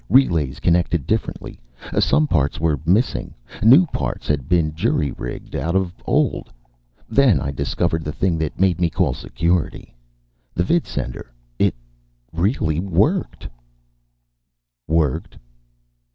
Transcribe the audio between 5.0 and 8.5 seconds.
rigged out of old. Then I discovered the thing